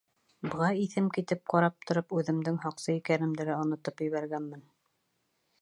[0.45, 4.69] Быға иҫем китеп ҡарап тороп, үҙемдең һаҡсы икәнемде лә онотоп ебәргәнмен.